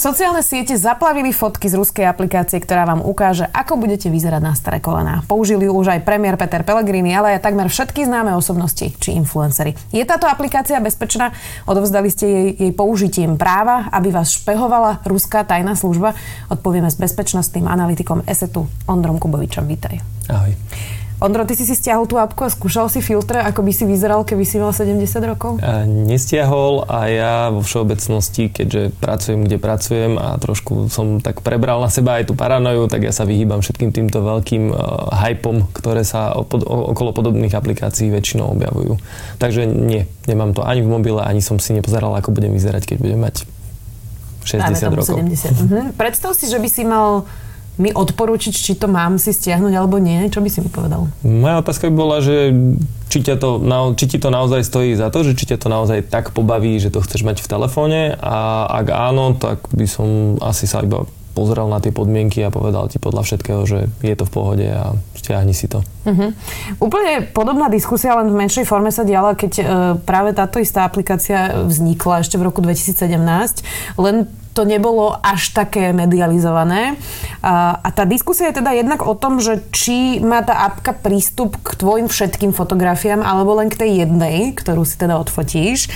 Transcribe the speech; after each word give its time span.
Sociálne 0.00 0.40
siete 0.40 0.80
zaplavili 0.80 1.28
fotky 1.28 1.68
z 1.68 1.76
ruskej 1.76 2.08
aplikácie, 2.08 2.56
ktorá 2.56 2.88
vám 2.88 3.04
ukáže, 3.04 3.44
ako 3.52 3.76
budete 3.76 4.08
vyzerať 4.08 4.40
na 4.40 4.56
staré 4.56 4.80
kolená. 4.80 5.20
Použili 5.28 5.68
ju 5.68 5.76
už 5.76 5.92
aj 5.92 6.08
premiér 6.08 6.40
Peter 6.40 6.64
Pellegrini, 6.64 7.12
ale 7.12 7.36
aj 7.36 7.44
takmer 7.44 7.68
všetky 7.68 8.08
známe 8.08 8.32
osobnosti 8.32 8.96
či 8.96 9.12
influencery. 9.12 9.76
Je 9.92 10.00
táto 10.08 10.24
aplikácia 10.24 10.80
bezpečná? 10.80 11.36
Odovzdali 11.68 12.08
ste 12.08 12.24
jej, 12.24 12.48
jej 12.56 12.72
použitím 12.72 13.36
práva, 13.36 13.92
aby 13.92 14.08
vás 14.08 14.32
špehovala 14.40 15.04
ruská 15.04 15.44
tajná 15.44 15.76
služba? 15.76 16.16
Odpovieme 16.48 16.88
s 16.88 16.96
bezpečnostným 16.96 17.68
analytikom 17.68 18.24
ESETu 18.24 18.72
Ondrom 18.88 19.20
Kubovičom. 19.20 19.68
Vítaj. 19.68 20.00
Ahoj. 20.32 20.56
Ondro, 21.20 21.44
ty 21.44 21.52
si 21.52 21.68
si 21.68 21.76
stiahol 21.76 22.08
tú 22.08 22.16
apku 22.16 22.48
a 22.48 22.48
skúšal 22.48 22.88
si 22.88 23.04
filtre, 23.04 23.44
ako 23.44 23.60
by 23.60 23.72
si 23.76 23.84
vyzeral, 23.84 24.24
keby 24.24 24.40
si 24.48 24.56
mal 24.56 24.72
70 24.72 25.04
rokov? 25.28 25.60
A 25.60 25.84
nestiahol 25.84 26.88
a 26.88 27.12
ja 27.12 27.34
vo 27.52 27.60
všeobecnosti, 27.60 28.48
keďže 28.48 28.96
pracujem, 28.96 29.44
kde 29.44 29.60
pracujem 29.60 30.16
a 30.16 30.40
trošku 30.40 30.88
som 30.88 31.20
tak 31.20 31.44
prebral 31.44 31.76
na 31.84 31.92
seba 31.92 32.16
aj 32.16 32.32
tú 32.32 32.34
paranoju, 32.34 32.88
tak 32.88 33.04
ja 33.04 33.12
sa 33.12 33.28
vyhýbam 33.28 33.60
všetkým 33.60 33.92
týmto 33.92 34.24
veľkým 34.24 34.72
uh, 34.72 35.12
hypom, 35.12 35.68
ktoré 35.76 36.08
sa 36.08 36.32
opod- 36.32 36.64
okolo 36.64 37.12
podobných 37.12 37.52
aplikácií 37.52 38.08
väčšinou 38.08 38.56
objavujú. 38.56 38.96
Takže 39.36 39.68
nie, 39.68 40.08
nemám 40.24 40.56
to 40.56 40.64
ani 40.64 40.80
v 40.80 40.88
mobile, 40.88 41.20
ani 41.20 41.44
som 41.44 41.60
si 41.60 41.76
nepozeral, 41.76 42.16
ako 42.16 42.32
budem 42.32 42.56
vyzerať, 42.56 42.96
keď 42.96 42.96
budem 42.96 43.20
mať 43.20 43.44
60 44.48 44.96
rokov. 44.96 45.20
70. 45.20 45.68
Mhm. 45.68 45.80
Predstav 46.00 46.32
si, 46.32 46.48
že 46.48 46.56
by 46.56 46.68
si 46.72 46.82
mal 46.88 47.28
mi 47.80 47.90
odporúčiť, 47.90 48.52
či 48.52 48.72
to 48.76 48.86
mám 48.86 49.16
si 49.16 49.32
stiahnuť 49.32 49.72
alebo 49.72 49.96
nie? 49.96 50.28
Čo 50.28 50.44
by 50.44 50.48
si 50.52 50.60
mi 50.60 50.68
povedal? 50.68 51.08
Moja 51.24 51.64
otázka 51.64 51.88
by 51.88 51.94
bola, 51.96 52.20
že 52.20 52.52
či, 53.08 53.24
ťa 53.24 53.40
to, 53.40 53.58
či 53.96 54.04
ti 54.06 54.18
to 54.20 54.28
naozaj 54.28 54.62
stojí 54.62 54.92
za 54.94 55.08
to, 55.08 55.24
že 55.24 55.32
či 55.34 55.50
ťa 55.50 55.58
to 55.58 55.68
naozaj 55.72 56.04
tak 56.06 56.36
pobaví, 56.36 56.76
že 56.78 56.92
to 56.92 57.00
chceš 57.00 57.24
mať 57.24 57.40
v 57.42 57.50
telefóne 57.50 58.00
a 58.20 58.68
ak 58.68 58.86
áno, 58.92 59.34
tak 59.34 59.66
by 59.72 59.86
som 59.88 60.36
asi 60.44 60.68
sa 60.68 60.84
iba 60.84 61.08
pozrel 61.30 61.70
na 61.70 61.78
tie 61.78 61.94
podmienky 61.94 62.42
a 62.42 62.52
povedal 62.52 62.90
ti 62.90 62.98
podľa 62.98 63.22
všetkého, 63.22 63.62
že 63.64 63.86
je 64.02 64.14
to 64.18 64.26
v 64.26 64.34
pohode 64.34 64.66
a 64.66 64.98
stiahni 65.14 65.54
si 65.54 65.70
to. 65.70 65.80
Uh-huh. 66.04 66.34
Úplne 66.82 67.30
podobná 67.30 67.70
diskusia, 67.70 68.18
len 68.18 68.28
v 68.28 68.36
menšej 68.44 68.66
forme 68.66 68.90
sa 68.90 69.06
diala, 69.06 69.38
keď 69.38 69.52
e, 69.56 69.64
práve 70.02 70.34
táto 70.34 70.58
istá 70.58 70.82
aplikácia 70.82 71.64
vznikla 71.64 72.26
ešte 72.26 72.36
v 72.36 72.50
roku 72.50 72.60
2017. 72.60 73.96
Len 73.96 74.26
to 74.60 74.68
nebolo 74.68 75.16
až 75.24 75.56
také 75.56 75.96
medializované. 75.96 77.00
A, 77.40 77.80
a 77.80 77.88
tá 77.88 78.04
diskusia 78.04 78.52
je 78.52 78.60
teda 78.60 78.76
jednak 78.76 79.00
o 79.00 79.16
tom, 79.16 79.40
že 79.40 79.64
či 79.72 80.20
má 80.20 80.44
tá 80.44 80.68
apka 80.68 80.92
prístup 80.92 81.56
k 81.64 81.80
tvojim 81.80 82.12
všetkým 82.12 82.52
fotografiám 82.52 83.24
alebo 83.24 83.56
len 83.56 83.72
k 83.72 83.80
tej 83.80 84.04
jednej, 84.04 84.52
ktorú 84.52 84.84
si 84.84 85.00
teda 85.00 85.16
odfotíš. 85.16 85.88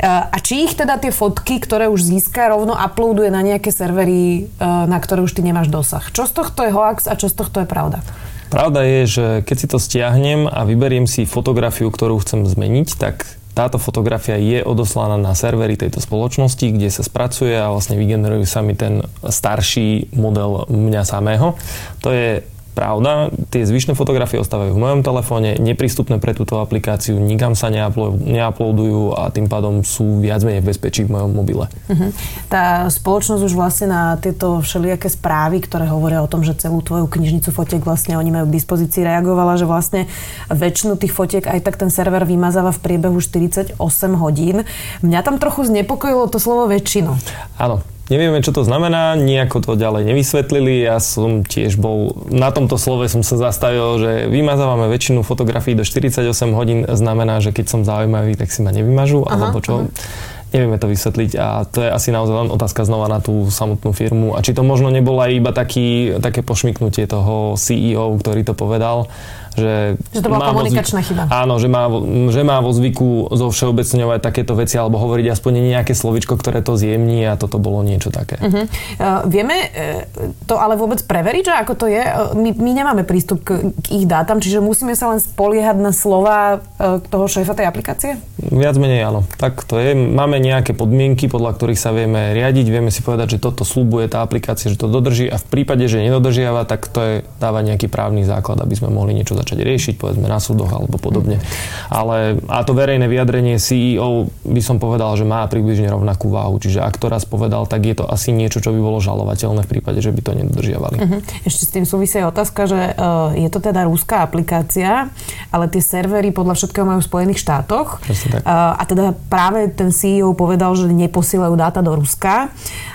A, 0.00 0.32
a 0.32 0.36
či 0.40 0.64
ich 0.64 0.72
teda 0.72 0.96
tie 0.96 1.12
fotky, 1.12 1.60
ktoré 1.60 1.92
už 1.92 2.00
získa, 2.00 2.48
rovno 2.48 2.72
uploaduje 2.72 3.28
na 3.28 3.44
nejaké 3.44 3.68
servery, 3.68 4.48
e, 4.48 4.64
na 4.64 4.96
ktoré 4.96 5.20
už 5.20 5.36
ty 5.36 5.44
nemáš 5.44 5.68
dosah. 5.68 6.08
Čo 6.08 6.24
z 6.24 6.32
tohto 6.40 6.64
je 6.64 6.72
hoax 6.72 7.04
a 7.04 7.20
čo 7.20 7.28
z 7.28 7.36
tohto 7.36 7.60
je 7.60 7.68
pravda? 7.68 8.00
Pravda 8.48 8.80
je, 8.80 9.00
že 9.04 9.26
keď 9.44 9.56
si 9.60 9.66
to 9.68 9.76
stiahnem 9.76 10.48
a 10.48 10.64
vyberiem 10.64 11.04
si 11.04 11.28
fotografiu, 11.28 11.92
ktorú 11.92 12.16
chcem 12.24 12.48
zmeniť, 12.48 12.88
tak 12.96 13.28
táto 13.56 13.80
fotografia 13.80 14.36
je 14.36 14.60
odoslaná 14.60 15.16
na 15.16 15.32
servery 15.32 15.80
tejto 15.80 15.96
spoločnosti, 16.04 16.76
kde 16.76 16.92
sa 16.92 17.00
spracuje 17.00 17.56
a 17.56 17.72
vlastne 17.72 17.96
vygeneruje 17.96 18.44
sa 18.44 18.60
mi 18.60 18.76
ten 18.76 19.00
starší 19.24 20.12
model 20.12 20.68
mňa 20.68 21.02
samého. 21.08 21.56
To 22.04 22.12
je 22.12 22.44
Pravda, 22.76 23.32
tie 23.48 23.64
zvyšné 23.64 23.96
fotografie 23.96 24.36
ostávajú 24.36 24.76
v 24.76 24.82
mojom 24.84 25.00
telefóne, 25.00 25.56
neprístupné 25.56 26.20
pre 26.20 26.36
túto 26.36 26.60
aplikáciu, 26.60 27.16
nikam 27.16 27.56
sa 27.56 27.72
neuploadujú 27.72 29.16
a 29.16 29.32
tým 29.32 29.48
pádom 29.48 29.80
sú 29.80 30.20
viac 30.20 30.44
menej 30.44 30.60
v 30.60 30.76
bezpečí 30.76 31.08
v 31.08 31.16
mojom 31.16 31.32
mobile. 31.32 31.72
Uh-huh. 31.88 32.12
Tá 32.52 32.84
spoločnosť 32.92 33.42
už 33.48 33.56
vlastne 33.56 33.88
na 33.88 34.20
tieto 34.20 34.60
všelijaké 34.60 35.08
správy, 35.08 35.64
ktoré 35.64 35.88
hovoria 35.88 36.20
o 36.20 36.28
tom, 36.28 36.44
že 36.44 36.52
celú 36.52 36.84
tvoju 36.84 37.08
knižnicu 37.08 37.48
fotiek 37.48 37.80
vlastne 37.80 38.20
oni 38.20 38.28
majú 38.28 38.52
k 38.52 38.60
dispozícii, 38.60 39.08
reagovala, 39.08 39.56
že 39.56 39.64
vlastne 39.64 40.04
väčšinu 40.52 41.00
tých 41.00 41.16
fotiek 41.16 41.48
aj 41.48 41.64
tak 41.64 41.80
ten 41.80 41.88
server 41.88 42.28
vymazáva 42.28 42.76
v 42.76 42.84
priebehu 42.84 43.24
48 43.24 43.80
hodín. 44.20 44.68
Mňa 45.00 45.24
tam 45.24 45.40
trochu 45.40 45.64
znepokojilo 45.64 46.28
to 46.28 46.36
slovo 46.36 46.68
väčšinu. 46.68 47.16
Áno, 47.56 47.80
Nevieme, 48.06 48.38
čo 48.38 48.54
to 48.54 48.62
znamená, 48.62 49.18
nejako 49.18 49.58
to 49.66 49.72
ďalej 49.74 50.06
nevysvetlili. 50.06 50.86
Ja 50.86 51.02
som 51.02 51.42
tiež 51.42 51.74
bol, 51.74 52.14
na 52.30 52.54
tomto 52.54 52.78
slove 52.78 53.10
som 53.10 53.26
sa 53.26 53.34
zastavil, 53.34 53.98
že 53.98 54.12
vymazávame 54.30 54.86
väčšinu 54.86 55.26
fotografií 55.26 55.74
do 55.74 55.82
48 55.82 56.22
hodín, 56.54 56.86
znamená, 56.86 57.42
že 57.42 57.50
keď 57.50 57.66
som 57.66 57.80
zaujímavý, 57.82 58.38
tak 58.38 58.54
si 58.54 58.62
ma 58.62 58.70
nevymažu, 58.70 59.26
aha, 59.26 59.50
alebo 59.50 59.58
čo. 59.58 59.90
Aha. 59.90 60.34
Nevieme 60.54 60.78
to 60.78 60.86
vysvetliť 60.86 61.30
a 61.42 61.66
to 61.66 61.82
je 61.82 61.90
asi 61.90 62.14
naozaj 62.14 62.46
len 62.46 62.54
otázka 62.54 62.86
znova 62.86 63.10
na 63.10 63.18
tú 63.18 63.50
samotnú 63.50 63.90
firmu. 63.90 64.38
A 64.38 64.40
či 64.46 64.54
to 64.54 64.62
možno 64.62 64.94
nebolo 64.94 65.18
aj 65.18 65.32
iba 65.34 65.50
taký, 65.50 66.16
také 66.22 66.46
pošmyknutie 66.46 67.10
toho 67.10 67.58
CEO, 67.58 68.14
ktorý 68.14 68.46
to 68.46 68.54
povedal, 68.54 69.10
že, 69.56 69.96
že 70.12 70.20
to 70.20 70.28
bola 70.28 70.52
komunikačná 70.52 71.00
zvyku, 71.00 71.10
chyba. 71.16 71.22
Áno, 71.32 71.56
že 71.56 71.66
má, 71.66 71.88
že 72.28 72.42
má 72.44 72.60
vo 72.60 72.70
zvyku 72.70 73.32
zo 73.32 73.48
všeobecňovať 73.48 74.20
takéto 74.20 74.52
veci 74.52 74.76
alebo 74.76 75.00
hovoriť 75.00 75.26
aspoň 75.32 75.52
nejaké 75.72 75.96
slovičko, 75.96 76.36
ktoré 76.36 76.60
to 76.60 76.76
zjemní 76.76 77.24
a 77.24 77.40
toto 77.40 77.56
bolo 77.56 77.80
niečo 77.80 78.12
také. 78.12 78.36
Uh-huh. 78.36 78.68
Uh, 79.00 79.24
vieme 79.24 79.56
uh, 79.56 80.04
to 80.44 80.60
ale 80.60 80.76
vôbec 80.76 81.00
preveriť, 81.02 81.44
že 81.48 81.54
ako 81.56 81.72
to 81.74 81.86
je? 81.88 82.02
Uh, 82.04 82.36
my, 82.36 82.52
my 82.52 82.70
nemáme 82.76 83.02
prístup 83.08 83.40
k, 83.40 83.72
k 83.72 83.86
ich 83.96 84.04
dátam, 84.04 84.44
čiže 84.44 84.60
musíme 84.60 84.92
sa 84.92 85.08
len 85.14 85.22
spoliehať 85.22 85.76
na 85.80 85.96
slova 85.96 86.60
uh, 86.60 87.00
toho 87.00 87.24
šéfa 87.30 87.56
tej 87.56 87.66
aplikácie? 87.70 88.20
Viac 88.36 88.76
menej 88.76 89.08
áno. 89.08 89.24
Tak 89.40 89.64
to 89.64 89.80
je. 89.80 89.96
Máme 89.96 90.36
nejaké 90.42 90.76
podmienky, 90.76 91.30
podľa 91.30 91.56
ktorých 91.56 91.80
sa 91.80 91.94
vieme 91.96 92.36
riadiť. 92.36 92.66
Vieme 92.68 92.90
si 92.90 93.00
povedať, 93.00 93.38
že 93.38 93.42
toto 93.42 93.62
slúbuje 93.62 94.10
tá 94.10 94.20
aplikácia, 94.26 94.68
že 94.68 94.76
to 94.76 94.90
dodrží 94.90 95.30
a 95.30 95.38
v 95.38 95.46
prípade, 95.46 95.86
že 95.86 96.02
nedodržiava, 96.02 96.66
tak 96.66 96.90
to 96.90 97.00
je, 97.00 97.14
dáva 97.38 97.62
nejaký 97.62 97.86
právny 97.86 98.26
základ, 98.26 98.58
aby 98.58 98.74
sme 98.74 98.90
mohli 98.90 99.14
niečo 99.14 99.38
začať 99.38 99.45
riešiť, 99.54 99.94
povedzme 100.00 100.26
na 100.26 100.42
súdoch 100.42 100.72
alebo 100.74 100.98
podobne. 100.98 101.38
Ale 101.86 102.42
a 102.50 102.66
to 102.66 102.74
verejné 102.74 103.06
vyjadrenie 103.06 103.62
CEO 103.62 104.26
by 104.42 104.62
som 104.64 104.82
povedal, 104.82 105.14
že 105.14 105.22
má 105.22 105.46
približne 105.46 105.86
rovnakú 105.86 106.32
váhu. 106.32 106.58
Čiže 106.58 106.82
ak 106.82 106.98
to 106.98 107.06
raz 107.06 107.22
povedal, 107.22 107.68
tak 107.70 107.86
je 107.86 107.94
to 107.94 108.04
asi 108.08 108.34
niečo, 108.34 108.58
čo 108.58 108.74
by 108.74 108.80
bolo 108.80 108.98
žalovateľné 108.98 109.62
v 109.62 109.70
prípade, 109.78 110.00
že 110.02 110.10
by 110.10 110.20
to 110.24 110.32
nedodržiavali. 110.34 110.96
Uh-huh. 110.96 111.20
Ešte 111.46 111.62
s 111.68 111.70
tým 111.70 111.84
súvisí 111.84 112.18
otázka, 112.18 112.66
že 112.66 112.80
uh, 112.96 113.36
je 113.36 113.48
to 113.52 113.60
teda 113.60 113.84
rúská 113.86 114.24
aplikácia, 114.24 115.12
ale 115.52 115.68
tie 115.68 115.84
servery 115.84 116.32
podľa 116.32 116.56
všetkého 116.56 116.88
majú 116.88 117.00
v 117.04 117.08
Spojených 117.12 117.42
štátoch. 117.44 118.00
Uh, 118.00 118.74
a 118.78 118.82
teda 118.88 119.12
práve 119.28 119.68
ten 119.70 119.92
CEO 119.92 120.32
povedal, 120.32 120.72
že 120.74 120.88
neposielajú 120.88 121.54
dáta 121.54 121.84
do 121.84 121.92
Ruska. 121.92 122.48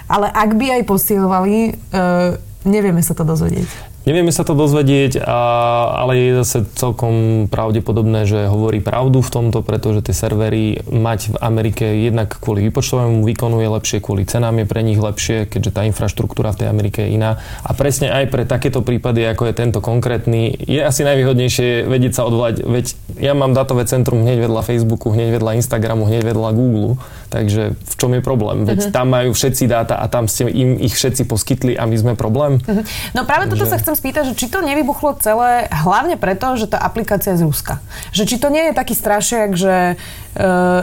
Ale 0.10 0.28
ak 0.28 0.58
by 0.58 0.82
aj 0.82 0.84
posielovali, 0.90 1.56
uh, 1.94 2.36
nevieme 2.66 3.00
sa 3.06 3.14
to 3.14 3.24
dozvedieť. 3.24 3.91
Nevieme 4.02 4.34
sa 4.34 4.42
to 4.42 4.58
dozvedieť, 4.58 5.22
a, 5.22 5.40
ale 6.02 6.18
je 6.18 6.42
zase 6.42 6.66
celkom 6.74 7.46
pravdepodobné, 7.46 8.26
že 8.26 8.50
hovorí 8.50 8.82
pravdu 8.82 9.22
v 9.22 9.30
tomto, 9.30 9.62
pretože 9.62 10.10
tie 10.10 10.16
servery 10.18 10.82
mať 10.90 11.34
v 11.34 11.36
Amerike 11.38 11.86
jednak 11.86 12.34
kvôli 12.42 12.66
výpočtovému 12.66 13.22
výkonu 13.22 13.62
je 13.62 13.70
lepšie, 13.70 13.98
kvôli 14.02 14.26
cenám 14.26 14.58
je 14.58 14.66
pre 14.66 14.82
nich 14.82 14.98
lepšie, 14.98 15.46
keďže 15.46 15.78
tá 15.78 15.86
infraštruktúra 15.86 16.50
v 16.50 16.66
tej 16.66 16.68
Amerike 16.74 17.06
je 17.06 17.14
iná. 17.14 17.38
A 17.62 17.78
presne 17.78 18.10
aj 18.10 18.34
pre 18.34 18.50
takéto 18.50 18.82
prípady, 18.82 19.22
ako 19.22 19.46
je 19.46 19.54
tento 19.54 19.86
konkrétny, 19.86 20.50
je 20.58 20.82
asi 20.82 21.06
najvýhodnejšie 21.06 21.86
vedieť 21.86 22.14
sa 22.18 22.26
odvolať, 22.26 22.66
veď 22.66 22.86
ja 23.22 23.38
mám 23.38 23.54
datové 23.54 23.86
centrum 23.86 24.26
hneď 24.26 24.50
vedľa 24.50 24.66
Facebooku, 24.66 25.14
hneď 25.14 25.38
vedľa 25.38 25.62
Instagramu, 25.62 26.10
hneď 26.10 26.26
vedľa 26.26 26.50
Google, 26.58 26.98
takže 27.32 27.80
v 27.80 27.94
čom 27.96 28.12
je 28.12 28.20
problém? 28.20 28.68
Veď 28.68 28.92
uh-huh. 28.92 28.94
tam 28.94 29.08
majú 29.08 29.32
všetci 29.32 29.64
dáta 29.72 29.96
a 29.96 30.06
tam 30.12 30.28
ste 30.28 30.52
im 30.52 30.76
ich 30.76 31.00
všetci 31.00 31.24
poskytli 31.24 31.80
a 31.80 31.88
my 31.88 31.96
sme 31.96 32.14
problém. 32.20 32.60
Uh-huh. 32.60 32.84
No 33.16 33.24
práve 33.24 33.48
takže... 33.48 33.64
toto 33.64 33.72
sa 33.72 33.80
chcem 33.80 33.96
spýtať, 33.96 34.24
že 34.32 34.34
či 34.36 34.52
to 34.52 34.60
nevybuchlo 34.60 35.16
celé 35.24 35.72
hlavne 35.72 36.20
preto, 36.20 36.60
že 36.60 36.68
tá 36.68 36.84
aplikácia 36.84 37.32
je 37.34 37.42
z 37.42 37.48
Ruska. 37.48 37.80
Že 38.12 38.24
či 38.28 38.36
to 38.36 38.52
nie 38.52 38.70
je 38.70 38.74
taký 38.76 38.94
strašiak, 38.94 39.56
že, 39.56 39.96
uh, 40.36 40.82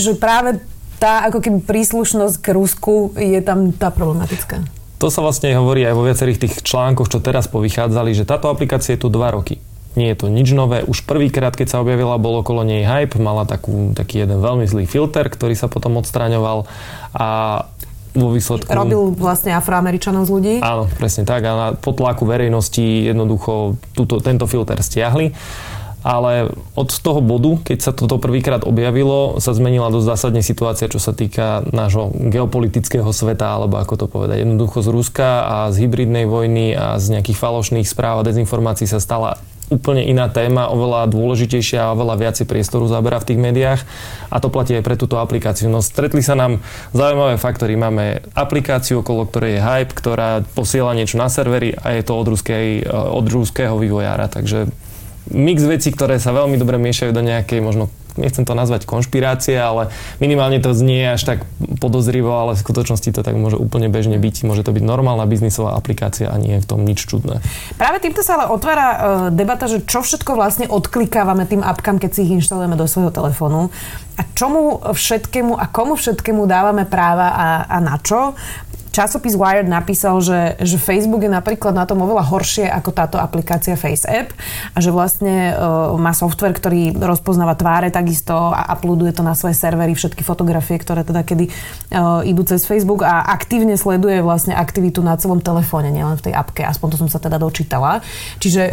že 0.00 0.16
práve 0.16 0.64
tá 0.96 1.28
ako 1.28 1.44
keby 1.44 1.58
príslušnosť 1.68 2.36
k 2.40 2.48
Rusku 2.56 3.12
je 3.20 3.40
tam 3.44 3.72
tá 3.76 3.92
problematická. 3.92 4.64
To 5.00 5.08
sa 5.08 5.24
vlastne 5.24 5.56
hovorí 5.56 5.80
aj 5.88 5.96
vo 5.96 6.04
viacerých 6.04 6.40
tých 6.44 6.54
článkoch, 6.60 7.08
čo 7.08 7.24
teraz 7.24 7.48
povychádzali, 7.48 8.12
že 8.12 8.28
táto 8.28 8.52
aplikácia 8.52 8.96
je 8.96 9.00
tu 9.00 9.08
dva 9.08 9.32
roky. 9.32 9.56
Nie 9.98 10.14
je 10.14 10.22
to 10.22 10.26
nič 10.30 10.54
nové. 10.54 10.86
Už 10.86 11.02
prvýkrát, 11.02 11.50
keď 11.50 11.66
sa 11.74 11.80
objavila, 11.82 12.14
bol 12.14 12.46
okolo 12.46 12.62
nej 12.62 12.86
hype. 12.86 13.18
Mala 13.18 13.42
takú, 13.42 13.90
taký 13.90 14.22
jeden 14.22 14.38
veľmi 14.38 14.62
zlý 14.62 14.86
filter, 14.86 15.26
ktorý 15.26 15.58
sa 15.58 15.66
potom 15.66 15.98
odstraňoval. 15.98 16.70
A 17.10 17.26
vo 18.14 18.30
výsledku... 18.30 18.70
Robil 18.70 19.14
vlastne 19.18 19.50
afroameričanov 19.54 20.26
z 20.26 20.30
ľudí? 20.30 20.54
Áno, 20.62 20.86
presne 20.94 21.26
tak. 21.26 21.42
A 21.42 21.52
na 21.54 21.68
potlaku 21.74 22.22
verejnosti 22.22 22.82
jednoducho 22.82 23.78
túto, 23.94 24.22
tento 24.22 24.46
filter 24.46 24.78
stiahli. 24.78 25.34
ale 26.00 26.48
od 26.76 26.88
toho 26.88 27.20
bodu, 27.20 27.60
keď 27.60 27.78
sa 27.80 27.92
toto 27.92 28.16
prvýkrát 28.16 28.64
objavilo, 28.64 29.36
sa 29.36 29.52
zmenila 29.52 29.92
dosť 29.92 30.06
zásadne 30.08 30.42
situácia, 30.42 30.88
čo 30.88 30.96
sa 30.96 31.12
týka 31.12 31.64
nášho 31.70 32.12
geopolitického 32.32 33.08
sveta, 33.12 33.60
alebo 33.60 33.76
ako 33.76 33.94
to 34.00 34.06
povedať. 34.08 34.42
Jednoducho 34.44 34.80
z 34.80 34.88
Ruska 34.88 35.28
a 35.44 35.56
z 35.68 35.84
hybridnej 35.84 36.24
vojny 36.24 36.72
a 36.72 36.96
z 36.96 37.20
nejakých 37.20 37.36
falošných 37.36 37.88
správ 37.88 38.24
a 38.24 38.26
dezinformácií 38.26 38.88
sa 38.88 39.00
stala 39.00 39.36
úplne 39.70 40.02
iná 40.02 40.26
téma, 40.26 40.68
oveľa 40.68 41.06
dôležitejšia 41.08 41.78
a 41.86 41.94
oveľa 41.94 42.18
viacej 42.18 42.46
priestoru 42.50 42.90
zaberá 42.90 43.22
v 43.22 43.28
tých 43.32 43.40
médiách 43.40 43.80
a 44.28 44.36
to 44.42 44.50
platí 44.50 44.74
aj 44.74 44.84
pre 44.84 44.98
túto 44.98 45.22
aplikáciu. 45.22 45.70
No 45.70 45.78
stretli 45.78 46.20
sa 46.20 46.34
nám 46.34 46.58
zaujímavé 46.90 47.38
faktory. 47.38 47.78
Máme 47.78 48.26
aplikáciu, 48.34 49.00
okolo 49.00 49.30
ktorej 49.30 49.56
je 49.56 49.64
hype, 49.64 49.94
ktorá 49.94 50.42
posiela 50.58 50.90
niečo 50.92 51.16
na 51.16 51.30
servery 51.30 51.78
a 51.78 51.94
je 51.94 52.02
to 52.02 52.18
od, 52.18 52.26
ruskej, 52.26 52.84
od 52.90 53.26
ruského 53.30 53.78
vývojára. 53.78 54.26
Takže 54.26 54.66
mix 55.30 55.62
vecí, 55.62 55.94
ktoré 55.94 56.18
sa 56.18 56.34
veľmi 56.34 56.58
dobre 56.58 56.76
miešajú 56.82 57.14
do 57.14 57.22
nejakej 57.22 57.62
možno 57.62 57.88
nechcem 58.20 58.44
to 58.44 58.52
nazvať 58.52 58.84
konšpirácie, 58.84 59.56
ale 59.56 59.88
minimálne 60.20 60.60
to 60.60 60.76
znie 60.76 61.16
až 61.16 61.24
tak 61.24 61.38
podozrivo, 61.80 62.30
ale 62.36 62.54
v 62.54 62.62
skutočnosti 62.62 63.10
to 63.16 63.24
tak 63.24 63.34
môže 63.34 63.56
úplne 63.56 63.88
bežne 63.88 64.20
byť. 64.20 64.44
Môže 64.44 64.62
to 64.62 64.76
byť 64.76 64.84
normálna 64.84 65.24
biznisová 65.24 65.74
aplikácia 65.74 66.28
a 66.28 66.36
nie 66.36 66.60
je 66.60 66.62
v 66.62 66.68
tom 66.68 66.80
nič 66.84 67.08
čudné. 67.08 67.40
Práve 67.80 67.98
týmto 68.04 68.20
sa 68.20 68.36
ale 68.36 68.52
otvára 68.52 68.86
uh, 68.86 68.98
debata, 69.32 69.66
že 69.66 69.82
čo 69.82 70.04
všetko 70.04 70.36
vlastne 70.36 70.68
odklikávame 70.68 71.48
tým 71.48 71.64
apkám, 71.64 71.96
keď 71.96 72.10
si 72.14 72.28
ich 72.28 72.34
inštalujeme 72.36 72.76
do 72.76 72.84
svojho 72.84 73.10
telefónu 73.10 73.72
a 74.20 74.22
čomu 74.36 74.84
všetkému 74.92 75.56
a 75.56 75.64
komu 75.72 75.96
všetkému 75.96 76.44
dávame 76.44 76.84
práva 76.84 77.32
a, 77.32 77.48
a 77.64 77.76
na 77.80 77.96
čo 77.96 78.36
časopis 78.90 79.38
Wired 79.38 79.70
napísal, 79.70 80.18
že, 80.20 80.58
že 80.60 80.76
Facebook 80.76 81.22
je 81.22 81.32
napríklad 81.32 81.72
na 81.74 81.86
tom 81.86 82.02
oveľa 82.02 82.26
horšie 82.26 82.66
ako 82.66 82.90
táto 82.90 83.16
aplikácia 83.16 83.78
FaceApp 83.78 84.34
a 84.74 84.78
že 84.82 84.90
vlastne 84.90 85.54
uh, 85.54 85.94
má 85.96 86.10
software, 86.10 86.54
ktorý 86.54 86.98
rozpoznáva 86.98 87.54
tváre 87.54 87.88
takisto 87.94 88.34
a 88.34 88.74
uploaduje 88.74 89.14
to 89.14 89.22
na 89.22 89.38
svoje 89.38 89.54
servery, 89.54 89.94
všetky 89.94 90.26
fotografie, 90.26 90.76
ktoré 90.76 91.06
teda 91.06 91.22
kedy 91.22 91.48
uh, 91.48 92.26
idú 92.26 92.42
cez 92.42 92.66
Facebook 92.66 93.06
a 93.06 93.30
aktívne 93.30 93.78
sleduje 93.78 94.20
vlastne 94.20 94.52
aktivitu 94.58 95.00
na 95.00 95.14
celom 95.16 95.38
telefóne, 95.38 95.94
nielen 95.94 96.18
v 96.18 96.30
tej 96.30 96.34
apke, 96.34 96.66
aspoň 96.66 96.88
to 96.94 96.96
som 97.06 97.08
sa 97.08 97.22
teda 97.22 97.38
dočítala. 97.38 98.02
Čiže 98.42 98.62
uh, 98.66 98.72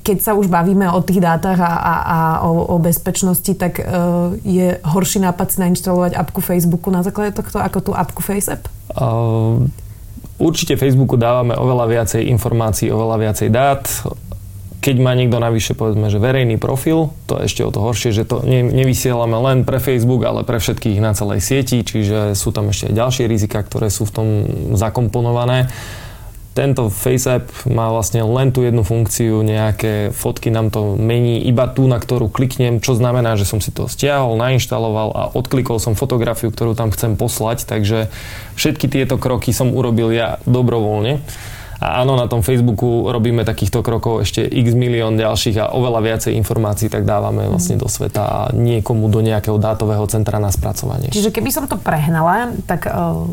keď 0.00 0.18
sa 0.24 0.32
už 0.32 0.48
bavíme 0.48 0.88
o 0.88 1.00
tých 1.04 1.20
dátach 1.20 1.60
a, 1.60 1.72
a, 1.76 1.94
a 2.00 2.18
o, 2.48 2.72
o 2.72 2.76
bezpečnosti, 2.80 3.52
tak 3.54 3.84
uh, 3.84 4.32
je 4.40 4.80
horší 4.80 5.20
nápad 5.20 5.46
si 5.52 5.58
nainštalovať 5.60 6.16
apku 6.16 6.40
Facebooku 6.40 6.88
na 6.88 7.04
základe 7.04 7.36
tohto 7.36 7.60
ako 7.60 7.78
tú 7.82 7.92
apku 7.92 8.24
FaceApp? 8.24 8.64
Ehm, 8.94 9.25
určite 10.36 10.76
Facebooku 10.76 11.16
dávame 11.16 11.56
oveľa 11.56 11.86
viacej 11.88 12.28
informácií, 12.32 12.92
oveľa 12.92 13.16
viacej 13.20 13.48
dát. 13.52 13.84
Keď 14.80 14.96
má 15.02 15.18
niekto 15.18 15.42
navyše, 15.42 15.74
povedzme, 15.74 16.06
že 16.06 16.22
verejný 16.22 16.62
profil, 16.62 17.10
to 17.26 17.42
je 17.42 17.50
ešte 17.50 17.66
o 17.66 17.74
to 17.74 17.82
horšie, 17.82 18.14
že 18.14 18.22
to 18.22 18.46
ne, 18.46 18.62
nevysielame 18.62 19.34
len 19.34 19.58
pre 19.66 19.82
Facebook, 19.82 20.22
ale 20.22 20.46
pre 20.46 20.62
všetkých 20.62 21.02
na 21.02 21.10
celej 21.10 21.42
sieti, 21.42 21.82
čiže 21.82 22.38
sú 22.38 22.54
tam 22.54 22.70
ešte 22.70 22.92
aj 22.92 22.94
ďalšie 22.94 23.24
rizika, 23.26 23.66
ktoré 23.66 23.90
sú 23.90 24.06
v 24.06 24.14
tom 24.14 24.28
zakomponované. 24.78 25.66
Tento 26.56 26.88
FaceApp 26.88 27.68
má 27.68 27.92
vlastne 27.92 28.24
len 28.24 28.48
tú 28.48 28.64
jednu 28.64 28.80
funkciu, 28.80 29.44
nejaké 29.44 30.08
fotky 30.08 30.48
nám 30.48 30.72
to 30.72 30.96
mení 30.96 31.44
iba 31.44 31.68
tú, 31.68 31.84
na 31.84 32.00
ktorú 32.00 32.32
kliknem, 32.32 32.80
čo 32.80 32.96
znamená, 32.96 33.36
že 33.36 33.44
som 33.44 33.60
si 33.60 33.68
to 33.68 33.84
stiahol, 33.92 34.40
nainštaloval 34.40 35.08
a 35.12 35.22
odklikol 35.36 35.76
som 35.76 35.92
fotografiu, 35.92 36.48
ktorú 36.48 36.72
tam 36.72 36.88
chcem 36.96 37.20
poslať, 37.20 37.68
takže 37.68 38.08
všetky 38.56 38.88
tieto 38.88 39.20
kroky 39.20 39.52
som 39.52 39.76
urobil 39.76 40.08
ja 40.16 40.40
dobrovoľne. 40.48 41.20
A 41.76 42.00
áno, 42.00 42.16
na 42.16 42.24
tom 42.24 42.40
Facebooku 42.40 43.12
robíme 43.12 43.44
takýchto 43.44 43.84
krokov 43.84 44.24
ešte 44.24 44.40
x 44.40 44.72
milión 44.72 45.20
ďalších 45.20 45.60
a 45.60 45.76
oveľa 45.76 46.00
viacej 46.00 46.32
informácií 46.40 46.88
tak 46.88 47.04
dávame 47.04 47.44
vlastne 47.52 47.76
do 47.76 47.84
sveta 47.84 48.24
a 48.24 48.40
niekomu 48.56 49.12
do 49.12 49.20
nejakého 49.20 49.60
dátového 49.60 50.08
centra 50.08 50.40
na 50.40 50.48
spracovanie. 50.48 51.12
Čiže 51.12 51.36
keby 51.36 51.52
som 51.52 51.68
to 51.68 51.76
prehnala, 51.76 52.56
tak 52.64 52.88
uh 52.88 53.28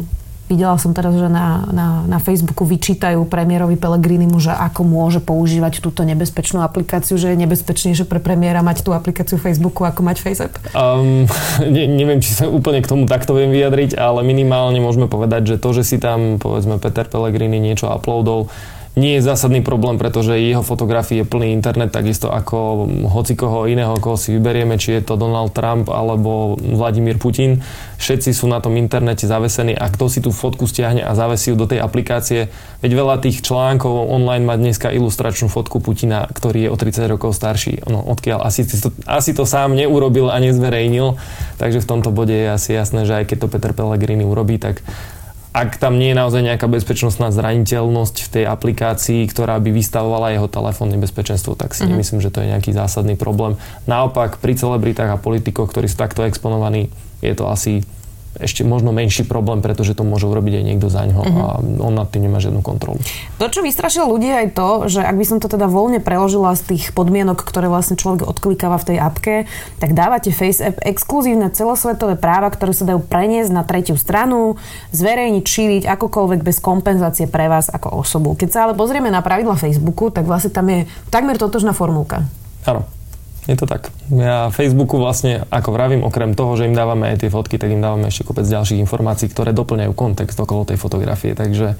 Videla 0.53 0.77
som 0.77 0.93
teraz, 0.93 1.17
že 1.17 1.25
na, 1.25 1.65
na, 1.73 1.87
na 2.05 2.19
Facebooku 2.21 2.61
vyčítajú 2.61 3.25
premiérovi 3.25 3.73
Pelegrinimu, 3.73 4.37
že 4.37 4.53
ako 4.53 4.85
môže 4.85 5.17
používať 5.17 5.81
túto 5.81 6.05
nebezpečnú 6.05 6.61
aplikáciu, 6.61 7.17
že 7.17 7.33
je 7.33 7.41
nebezpečnejšie 7.41 8.05
pre 8.05 8.21
premiéra 8.21 8.61
mať 8.61 8.85
tú 8.85 8.93
aplikáciu 8.93 9.41
Facebooku 9.41 9.81
ako 9.81 10.05
mať 10.05 10.21
FaceApp? 10.21 10.53
Um, 10.77 11.25
ne, 11.73 11.89
neviem, 11.89 12.21
či 12.21 12.37
sa 12.37 12.45
úplne 12.45 12.85
k 12.85 12.89
tomu 12.93 13.09
takto 13.09 13.33
viem 13.33 13.49
vyjadriť, 13.49 13.97
ale 13.97 14.21
minimálne 14.21 14.77
môžeme 14.77 15.09
povedať, 15.09 15.55
že 15.55 15.55
to, 15.57 15.73
že 15.73 15.83
si 15.89 15.97
tam 15.97 16.37
povedzme 16.37 16.77
Peter 16.77 17.09
Pellegrini 17.09 17.57
niečo 17.57 17.89
uploadol, 17.89 18.53
nie 18.93 19.17
je 19.17 19.25
zásadný 19.25 19.65
problém, 19.65 19.97
pretože 19.97 20.37
jeho 20.37 20.61
fotografie 20.61 21.21
je 21.21 21.25
plný 21.25 21.49
internet, 21.49 21.89
takisto 21.89 22.29
ako 22.29 22.85
hoci 23.09 23.33
koho 23.33 23.65
iného, 23.65 23.97
koho 23.97 24.13
si 24.13 24.37
vyberieme, 24.37 24.77
či 24.77 24.93
je 24.97 25.01
to 25.01 25.17
Donald 25.17 25.49
Trump 25.49 25.89
alebo 25.89 26.53
Vladimír 26.61 27.17
Putin. 27.17 27.65
Všetci 27.97 28.37
sú 28.37 28.45
na 28.45 28.61
tom 28.61 28.77
internete 28.77 29.25
zavesení 29.25 29.73
a 29.73 29.89
kto 29.89 30.13
si 30.13 30.21
tú 30.21 30.29
fotku 30.29 30.69
stiahne 30.69 31.01
a 31.01 31.17
zavesí 31.17 31.49
ju 31.49 31.57
do 31.57 31.65
tej 31.65 31.81
aplikácie. 31.81 32.53
Veď 32.85 32.91
veľa 32.93 33.15
tých 33.17 33.41
článkov 33.41 34.13
online 34.13 34.45
má 34.45 34.53
dneska 34.61 34.93
ilustračnú 34.93 35.49
fotku 35.49 35.81
Putina, 35.81 36.29
ktorý 36.29 36.69
je 36.69 36.69
o 36.69 36.77
30 36.77 37.09
rokov 37.09 37.33
starší. 37.33 37.89
No, 37.89 37.97
odkiaľ 38.05 38.45
asi 38.45 38.61
to, 38.69 38.93
asi 39.09 39.33
to 39.33 39.49
sám 39.49 39.73
neurobil 39.73 40.29
a 40.29 40.37
nezverejnil. 40.37 41.17
Takže 41.57 41.81
v 41.81 41.89
tomto 41.89 42.13
bode 42.13 42.37
je 42.37 42.45
asi 42.45 42.77
jasné, 42.77 43.09
že 43.09 43.17
aj 43.17 43.25
keď 43.25 43.37
to 43.41 43.47
Peter 43.49 43.73
Pellegrini 43.73 44.21
urobí, 44.21 44.61
tak 44.61 44.85
ak 45.53 45.77
tam 45.77 46.01
nie 46.01 46.11
je 46.11 46.17
naozaj 46.17 46.41
nejaká 46.41 46.65
bezpečnostná 46.65 47.29
zraniteľnosť 47.29 48.15
v 48.25 48.31
tej 48.33 48.43
aplikácii, 48.49 49.21
ktorá 49.29 49.61
by 49.61 49.69
vystavovala 49.69 50.33
jeho 50.33 50.49
telefónne 50.49 50.97
nebezpečenstvo, 50.97 51.53
tak 51.53 51.77
si 51.77 51.85
mm-hmm. 51.85 51.93
nemyslím, 51.93 52.19
že 52.25 52.33
to 52.33 52.41
je 52.41 52.51
nejaký 52.57 52.73
zásadný 52.73 53.13
problém. 53.13 53.61
Naopak 53.85 54.41
pri 54.41 54.57
celebritách 54.57 55.13
a 55.13 55.21
politikoch, 55.21 55.69
ktorí 55.69 55.85
sú 55.85 56.01
takto 56.01 56.25
exponovaní, 56.25 56.89
je 57.21 57.37
to 57.37 57.45
asi 57.45 57.85
ešte 58.41 58.65
možno 58.65 58.89
menší 58.89 59.29
problém, 59.29 59.61
pretože 59.61 59.93
to 59.93 60.01
môže 60.01 60.25
urobiť 60.25 60.61
aj 60.61 60.63
niekto 60.65 60.87
za 60.89 61.05
ňo 61.05 61.21
uh-huh. 61.21 61.37
a 61.37 61.45
on 61.61 61.93
nad 61.93 62.09
tým 62.09 62.25
nemá 62.25 62.41
žiadnu 62.41 62.65
kontrolu. 62.65 62.97
To, 63.37 63.45
čo 63.45 63.61
vystrašilo 63.61 64.09
ľudí 64.09 64.29
aj 64.33 64.57
to, 64.57 64.69
že 64.89 65.05
ak 65.05 65.13
by 65.13 65.25
som 65.25 65.37
to 65.37 65.45
teda 65.45 65.69
voľne 65.69 66.01
preložila 66.01 66.57
z 66.57 66.73
tých 66.73 66.97
podmienok, 66.97 67.45
ktoré 67.45 67.69
vlastne 67.69 67.93
človek 67.93 68.25
odklikáva 68.25 68.81
v 68.81 68.87
tej 68.93 68.97
apke, 68.97 69.35
tak 69.77 69.93
dávate 69.93 70.33
FaceApp 70.33 70.81
exkluzívne 70.81 71.53
celosvetové 71.53 72.17
práva, 72.17 72.49
ktoré 72.49 72.73
sa 72.73 72.89
dajú 72.89 73.05
preniesť 73.05 73.51
na 73.53 73.61
tretiu 73.61 73.99
stranu, 73.99 74.57
zverejniť, 74.89 75.45
šíriť 75.45 75.83
akokoľvek 75.85 76.41
bez 76.41 76.57
kompenzácie 76.57 77.29
pre 77.29 77.45
vás 77.45 77.69
ako 77.69 78.01
osobu. 78.01 78.33
Keď 78.33 78.49
sa 78.49 78.59
ale 78.65 78.73
pozrieme 78.73 79.13
na 79.13 79.21
pravidla 79.21 79.59
Facebooku, 79.59 80.09
tak 80.09 80.25
vlastne 80.25 80.49
tam 80.49 80.65
je 80.73 80.89
takmer 81.13 81.37
totožná 81.37 81.75
formulka. 81.77 82.25
Áno. 82.65 83.02
Je 83.43 83.59
to 83.59 83.67
tak. 83.67 83.91
Ja 84.07 84.47
Facebooku 84.55 84.95
vlastne, 84.95 85.43
ako 85.51 85.75
vravím, 85.75 86.01
okrem 86.07 86.31
toho, 86.31 86.55
že 86.55 86.63
im 86.63 86.75
dávame 86.75 87.11
aj 87.11 87.27
tie 87.27 87.29
fotky, 87.33 87.59
tak 87.59 87.75
im 87.75 87.83
dávame 87.83 88.07
ešte 88.07 88.23
kopec 88.23 88.47
ďalších 88.47 88.79
informácií, 88.79 89.27
ktoré 89.27 89.51
doplňajú 89.51 89.91
kontext 89.91 90.39
okolo 90.39 90.63
tej 90.63 90.79
fotografie. 90.79 91.35
Takže 91.35 91.75
e, 91.75 91.77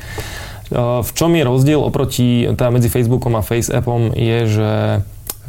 v 1.00 1.12
čom 1.16 1.32
je 1.32 1.44
rozdiel 1.48 1.80
oproti 1.80 2.52
teda 2.52 2.68
medzi 2.68 2.92
Facebookom 2.92 3.40
a 3.40 3.46
FaceAppom 3.46 4.12
je, 4.12 4.40
že 4.52 4.70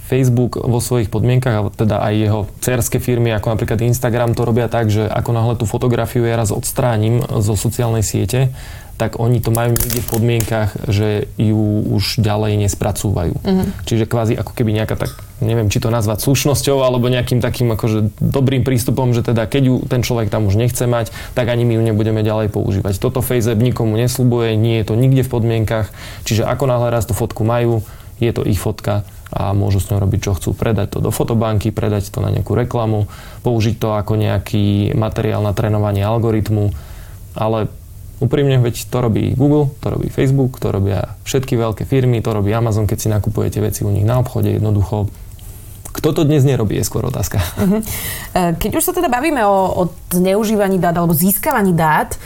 Facebook 0.05 0.61
vo 0.61 0.79
svojich 0.79 1.09
podmienkach, 1.09 1.75
teda 1.75 1.99
aj 2.05 2.15
jeho 2.15 2.41
cerské 2.61 3.01
firmy, 3.01 3.33
ako 3.33 3.57
napríklad 3.57 3.81
Instagram, 3.81 4.37
to 4.37 4.45
robia 4.45 4.69
tak, 4.69 4.93
že 4.93 5.09
ako 5.09 5.31
náhle 5.33 5.55
tú 5.57 5.65
fotografiu 5.65 6.29
ja 6.29 6.37
raz 6.37 6.53
odstránim 6.53 7.25
zo 7.41 7.57
sociálnej 7.57 8.05
siete, 8.05 8.53
tak 8.95 9.19
oni 9.19 9.43
to 9.43 9.51
majú 9.51 9.75
niekde 9.75 10.01
v 10.05 10.11
podmienkach, 10.11 10.71
že 10.87 11.27
ju 11.35 11.83
už 11.91 12.23
ďalej 12.23 12.69
nespracúvajú. 12.69 13.35
Uh-huh. 13.35 13.67
Čiže 13.89 14.07
kvázi 14.07 14.39
ako 14.39 14.55
keby 14.55 14.71
nejaká 14.71 14.95
tak, 14.95 15.11
neviem, 15.45 15.69
či 15.69 15.79
to 15.79 15.93
nazvať 15.93 16.25
slušnosťou, 16.25 16.81
alebo 16.81 17.13
nejakým 17.13 17.39
takým 17.39 17.71
akože 17.77 18.19
dobrým 18.19 18.65
prístupom, 18.65 19.13
že 19.13 19.21
teda 19.21 19.45
keď 19.45 19.63
ju 19.69 19.77
ten 19.85 20.01
človek 20.01 20.33
tam 20.33 20.49
už 20.49 20.57
nechce 20.57 20.85
mať, 20.89 21.13
tak 21.37 21.47
ani 21.53 21.69
my 21.69 21.79
ju 21.79 21.83
nebudeme 21.85 22.21
ďalej 22.25 22.51
používať. 22.51 22.97
Toto 22.97 23.21
FaceApp 23.21 23.61
nikomu 23.61 24.01
neslubuje, 24.01 24.57
nie 24.57 24.81
je 24.81 24.89
to 24.89 24.95
nikde 24.97 25.23
v 25.23 25.33
podmienkach, 25.33 25.93
čiže 26.25 26.49
ako 26.49 26.65
náhle 26.65 26.89
raz 26.89 27.05
tú 27.05 27.13
fotku 27.13 27.45
majú, 27.45 27.85
je 28.19 28.33
to 28.33 28.43
ich 28.43 28.59
fotka 28.59 29.05
a 29.35 29.51
môžu 29.51 29.83
s 29.83 29.91
ňou 29.91 29.99
robiť, 29.99 30.21
čo 30.31 30.33
chcú. 30.39 30.51
Predať 30.55 30.97
to 30.97 30.99
do 31.03 31.11
fotobanky, 31.11 31.75
predať 31.75 32.15
to 32.15 32.23
na 32.23 32.31
nejakú 32.31 32.55
reklamu, 32.55 33.11
použiť 33.43 33.75
to 33.83 33.99
ako 33.99 34.15
nejaký 34.15 34.95
materiál 34.95 35.43
na 35.43 35.51
trénovanie 35.51 36.07
algoritmu, 36.07 36.71
ale 37.35 37.67
Úprimne, 38.23 38.63
veď 38.63 38.87
to 38.87 39.03
robí 39.03 39.35
Google, 39.35 39.75
to 39.83 39.91
robí 39.91 40.07
Facebook, 40.07 40.63
to 40.63 40.71
robia 40.71 41.19
všetky 41.27 41.59
veľké 41.59 41.83
firmy, 41.83 42.23
to 42.23 42.31
robí 42.31 42.55
Amazon, 42.55 42.87
keď 42.87 42.99
si 43.03 43.09
nakupujete 43.11 43.59
veci 43.59 43.83
u 43.83 43.91
nich 43.91 44.07
na 44.07 44.23
obchode, 44.23 44.55
jednoducho 44.55 45.11
kto 45.95 46.11
to 46.11 46.23
dnes 46.27 46.43
nerobí, 46.43 46.75
je 46.75 46.85
skôr 46.85 47.07
otázka. 47.07 47.39
Uh-huh. 47.55 47.81
Keď 48.35 48.71
už 48.75 48.83
sa 48.83 48.93
teda 48.93 49.07
bavíme 49.07 49.47
o, 49.47 49.59
o 49.71 49.83
zneužívaní 50.11 50.83
dát 50.83 50.99
alebo 50.99 51.15
získavaní 51.15 51.71
dát, 51.71 52.19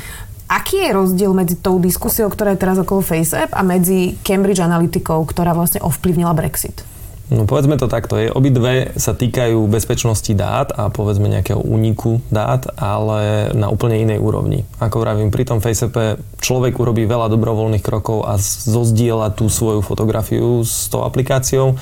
aký 0.49 0.89
je 0.89 0.97
rozdiel 0.97 1.37
medzi 1.37 1.61
tou 1.61 1.77
diskusiou, 1.77 2.33
ktorá 2.33 2.57
je 2.57 2.65
teraz 2.65 2.81
okolo 2.81 3.05
FaceApp 3.05 3.53
a 3.53 3.61
medzi 3.61 4.17
Cambridge 4.25 4.65
Analyticou, 4.65 5.21
ktorá 5.29 5.53
vlastne 5.53 5.85
ovplyvnila 5.85 6.33
Brexit? 6.33 6.81
No 7.29 7.45
povedzme 7.45 7.77
to 7.77 7.93
takto, 7.93 8.17
je, 8.17 8.33
obidve 8.33 8.97
sa 8.97 9.13
týkajú 9.13 9.69
bezpečnosti 9.69 10.33
dát 10.33 10.73
a 10.73 10.89
povedzme 10.89 11.29
nejakého 11.29 11.61
úniku 11.61 12.25
dát, 12.33 12.65
ale 12.81 13.53
na 13.53 13.69
úplne 13.69 14.01
inej 14.01 14.17
úrovni. 14.17 14.65
Ako 14.81 15.05
vravím, 15.05 15.29
pri 15.29 15.45
tom 15.45 15.61
FaceApp 15.61 16.17
človek 16.41 16.81
urobí 16.81 17.05
veľa 17.05 17.29
dobrovoľných 17.29 17.85
krokov 17.85 18.25
a 18.25 18.41
zozdiela 18.41 19.29
tú 19.29 19.53
svoju 19.53 19.85
fotografiu 19.85 20.65
s 20.65 20.89
tou 20.89 21.05
aplikáciou. 21.05 21.77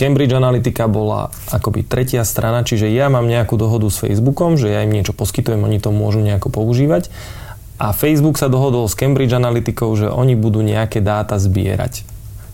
Cambridge 0.00 0.32
Analytica 0.32 0.88
bola 0.88 1.28
akoby 1.52 1.84
tretia 1.84 2.24
strana, 2.24 2.64
čiže 2.64 2.88
ja 2.88 3.12
mám 3.12 3.28
nejakú 3.28 3.60
dohodu 3.60 3.84
s 3.92 4.00
Facebookom, 4.00 4.56
že 4.56 4.72
ja 4.72 4.80
im 4.80 4.96
niečo 4.96 5.12
poskytujem, 5.12 5.60
oni 5.60 5.76
to 5.76 5.92
môžu 5.92 6.24
nejako 6.24 6.48
používať. 6.48 7.12
A 7.76 7.92
Facebook 7.92 8.40
sa 8.40 8.48
dohodol 8.48 8.88
s 8.88 8.96
Cambridge 8.96 9.36
Analyticou, 9.36 9.92
že 9.92 10.08
oni 10.08 10.40
budú 10.40 10.64
nejaké 10.64 11.04
dáta 11.04 11.36
zbierať. 11.36 12.08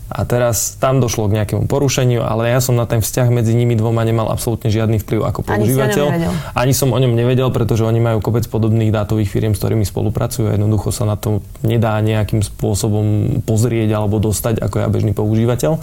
A 0.07 0.23
teraz 0.23 0.75
tam 0.79 0.99
došlo 0.99 1.27
k 1.31 1.39
nejakému 1.39 1.67
porušeniu, 1.71 2.23
ale 2.23 2.51
ja 2.51 2.59
som 2.63 2.75
na 2.75 2.87
ten 2.87 2.99
vzťah 3.03 3.27
medzi 3.31 3.55
nimi 3.55 3.75
dvoma 3.75 4.03
nemal 4.07 4.27
absolútne 4.27 4.67
žiadny 4.71 5.03
vplyv 5.03 5.23
ako 5.23 5.43
používateľ. 5.43 6.05
Ani, 6.07 6.27
Ani 6.51 6.73
som 6.75 6.95
o 6.95 6.99
ňom 6.99 7.11
nevedel, 7.15 7.47
pretože 7.51 7.83
oni 7.83 7.99
majú 7.99 8.23
kopec 8.23 8.47
podobných 8.47 8.91
dátových 8.91 9.27
firiem, 9.27 9.51
s 9.55 9.59
ktorými 9.63 9.83
spolupracujú 9.87 10.51
a 10.51 10.55
jednoducho 10.55 10.95
sa 10.95 11.03
na 11.03 11.19
to 11.19 11.43
nedá 11.63 11.95
nejakým 11.99 12.39
spôsobom 12.39 13.39
pozrieť 13.43 13.99
alebo 13.99 14.19
dostať 14.19 14.63
ako 14.63 14.75
ja 14.83 14.87
bežný 14.87 15.11
používateľ 15.11 15.79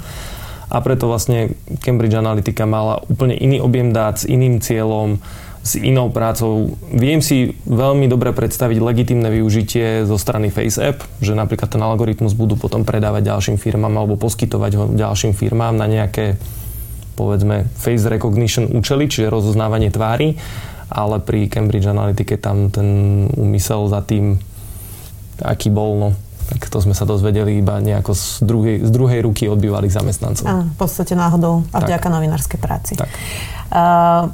a 0.75 0.83
preto 0.83 1.07
vlastne 1.07 1.55
Cambridge 1.87 2.19
Analytica 2.19 2.67
mala 2.67 2.99
úplne 3.07 3.39
iný 3.39 3.63
objem 3.63 3.95
dát 3.95 4.19
s 4.19 4.27
iným 4.27 4.59
cieľom, 4.59 5.23
s 5.63 5.79
inou 5.79 6.11
prácou. 6.11 6.75
Viem 6.91 7.23
si 7.23 7.55
veľmi 7.65 8.11
dobre 8.11 8.35
predstaviť 8.35 8.83
legitimné 8.83 9.31
využitie 9.31 10.03
zo 10.03 10.19
strany 10.19 10.51
FaceApp, 10.51 11.07
že 11.23 11.39
napríklad 11.39 11.71
ten 11.71 11.81
algoritmus 11.81 12.35
budú 12.35 12.59
potom 12.59 12.83
predávať 12.83 13.23
ďalším 13.23 13.57
firmám 13.57 13.95
alebo 13.95 14.19
poskytovať 14.19 14.73
ho 14.75 14.85
ďalším 14.93 15.33
firmám 15.33 15.79
na 15.79 15.87
nejaké 15.87 16.37
povedzme 17.15 17.71
face 17.79 18.11
recognition 18.11 18.67
účely, 18.75 19.07
čiže 19.07 19.31
rozoznávanie 19.31 19.95
tvári, 19.95 20.35
ale 20.91 21.23
pri 21.23 21.47
Cambridge 21.47 21.87
Analytike 21.87 22.35
tam 22.43 22.75
ten 22.75 23.31
úmysel 23.39 23.87
za 23.87 24.03
tým 24.03 24.43
aký 25.39 25.71
bol, 25.71 25.95
no 25.97 26.09
tak 26.55 26.71
to 26.71 26.79
sme 26.79 26.95
sa 26.95 27.03
dozvedeli 27.03 27.59
iba 27.59 27.83
nejako 27.83 28.15
z 28.15 28.47
druhej, 28.47 28.77
z 28.87 28.91
druhej 28.95 29.21
ruky 29.27 29.51
od 29.51 29.59
bývalých 29.59 29.91
zamestnancov. 29.91 30.47
Áno, 30.47 30.71
v 30.71 30.77
podstate 30.79 31.19
náhodou 31.19 31.67
a 31.75 31.83
vďaka 31.83 32.07
novinárskej 32.07 32.59
práci. 32.63 32.95
Tak. 32.95 33.11
Uh, 33.75 34.31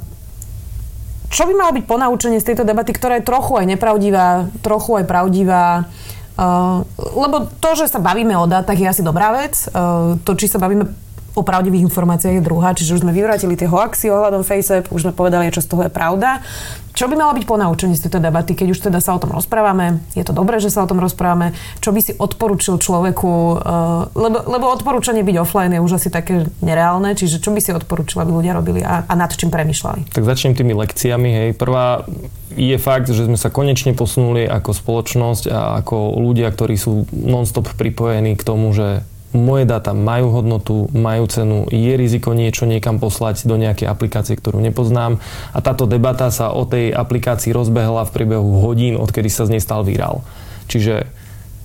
čo 1.33 1.49
by 1.49 1.53
malo 1.57 1.71
byť 1.73 1.85
ponaučenie 1.89 2.37
z 2.37 2.53
tejto 2.53 2.61
debaty, 2.61 2.93
ktorá 2.93 3.17
je 3.17 3.25
trochu 3.25 3.57
aj 3.57 3.65
nepravdivá, 3.65 4.51
trochu 4.61 5.01
aj 5.01 5.05
pravdivá? 5.09 5.89
Uh, 6.37 6.85
lebo 7.17 7.49
to, 7.57 7.69
že 7.73 7.89
sa 7.89 7.97
bavíme 7.97 8.37
o 8.37 8.45
dátach, 8.45 8.77
je 8.77 8.85
asi 8.85 9.01
dobrá 9.01 9.33
vec. 9.33 9.65
Uh, 9.73 10.21
to, 10.21 10.37
či 10.37 10.45
sa 10.45 10.61
bavíme 10.61 10.93
o 11.35 11.41
pravdivých 11.41 11.87
informáciách 11.87 12.39
je 12.39 12.43
druhá, 12.43 12.75
čiže 12.75 12.99
už 12.99 13.03
sme 13.07 13.15
vyvrátili 13.15 13.55
tie 13.55 13.69
hoaxy 13.69 14.11
ohľadom 14.11 14.43
FaceApp, 14.43 14.91
už 14.91 15.07
sme 15.07 15.13
povedali, 15.15 15.47
čo 15.51 15.63
z 15.63 15.69
toho 15.71 15.87
je 15.87 15.91
pravda. 15.91 16.43
Čo 16.91 17.07
by 17.07 17.15
malo 17.15 17.31
byť 17.31 17.47
ponaučenie 17.47 17.95
z 17.95 18.03
tejto 18.07 18.19
debaty, 18.19 18.51
keď 18.51 18.67
už 18.75 18.79
teda 18.91 18.99
sa 18.99 19.15
o 19.15 19.19
tom 19.23 19.31
rozprávame? 19.31 20.03
Je 20.11 20.27
to 20.27 20.35
dobré, 20.35 20.59
že 20.59 20.67
sa 20.67 20.83
o 20.83 20.89
tom 20.91 20.99
rozprávame. 20.99 21.55
Čo 21.79 21.95
by 21.95 21.99
si 22.03 22.11
odporučil 22.19 22.83
človeku? 22.83 23.31
Uh, 23.31 24.11
lebo, 24.11 24.43
lebo 24.43 24.67
odporúčanie 24.67 25.23
byť 25.23 25.37
offline 25.39 25.71
je 25.71 25.79
už 25.79 26.03
asi 26.03 26.11
také 26.11 26.51
nereálne, 26.59 27.15
čiže 27.15 27.39
čo 27.39 27.55
by 27.55 27.63
si 27.63 27.71
odporučil, 27.71 28.19
aby 28.19 28.31
ľudia 28.35 28.51
robili 28.51 28.83
a, 28.83 29.07
a 29.07 29.13
nad 29.15 29.31
čím 29.31 29.47
premyšľali? 29.47 30.11
Tak 30.11 30.27
začnem 30.27 30.51
tými 30.51 30.75
lekciami. 30.75 31.29
Hej. 31.31 31.49
Prvá 31.55 32.03
je 32.59 32.75
fakt, 32.75 33.07
že 33.07 33.23
sme 33.23 33.39
sa 33.39 33.47
konečne 33.47 33.95
posunuli 33.95 34.43
ako 34.43 34.75
spoločnosť 34.75 35.43
a 35.47 35.79
ako 35.79 36.19
ľudia, 36.19 36.51
ktorí 36.51 36.75
sú 36.75 37.07
non-stop 37.15 37.71
pripojení 37.79 38.35
k 38.35 38.43
tomu, 38.43 38.75
že 38.75 39.07
moje 39.31 39.63
dáta 39.63 39.95
majú 39.95 40.31
hodnotu, 40.31 40.87
majú 40.91 41.23
cenu, 41.27 41.67
je 41.71 41.93
riziko 41.95 42.35
niečo 42.35 42.67
niekam 42.67 42.99
poslať 42.99 43.47
do 43.47 43.55
nejakej 43.55 43.87
aplikácie, 43.87 44.35
ktorú 44.35 44.59
nepoznám. 44.59 45.23
A 45.55 45.59
táto 45.63 45.87
debata 45.87 46.27
sa 46.31 46.51
o 46.51 46.67
tej 46.67 46.91
aplikácii 46.91 47.55
rozbehla 47.55 48.07
v 48.07 48.13
priebehu 48.13 48.59
hodín, 48.63 48.99
odkedy 48.99 49.31
sa 49.31 49.47
z 49.47 49.57
nej 49.57 49.61
stal 49.63 49.87
virál. 49.87 50.23
Čiže 50.67 51.07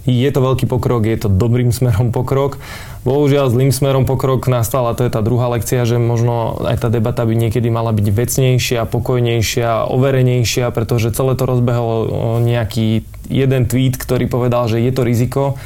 je 0.07 0.31
to 0.31 0.39
veľký 0.39 0.71
pokrok, 0.71 1.03
je 1.03 1.19
to 1.19 1.29
dobrým 1.29 1.75
smerom 1.75 2.15
pokrok. 2.15 2.63
Bohužiaľ 3.03 3.51
zlým 3.51 3.75
smerom 3.75 4.07
pokrok 4.07 4.47
nastal 4.47 4.87
a 4.87 4.95
to 4.95 5.03
je 5.03 5.11
tá 5.11 5.19
druhá 5.19 5.51
lekcia, 5.51 5.83
že 5.83 5.99
možno 5.99 6.63
aj 6.63 6.87
tá 6.87 6.89
debata 6.91 7.27
by 7.27 7.35
niekedy 7.35 7.67
mala 7.71 7.91
byť 7.91 8.07
vecnejšia, 8.15 8.87
pokojnejšia, 8.87 9.91
overenejšia, 9.91 10.71
pretože 10.71 11.11
celé 11.11 11.35
to 11.35 11.45
rozbehlo 11.47 12.07
nejaký 12.39 13.03
jeden 13.27 13.67
tweet, 13.67 13.99
ktorý 13.99 14.31
povedal, 14.31 14.71
že 14.71 14.79
je 14.79 14.93
to 14.95 15.03
riziko 15.03 15.59